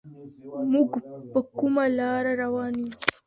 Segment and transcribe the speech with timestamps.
[0.71, 0.89] موږ
[1.31, 2.89] په کومه لاره روان يو؟